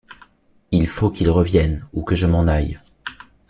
Il 0.71 0.87
faut 0.87 1.09
ou 1.09 1.11
qu’il 1.11 1.29
revienne, 1.29 1.85
ou 1.93 2.01
que 2.01 2.15
je 2.15 2.25
m’en 2.25 2.47
aille. 2.47 2.79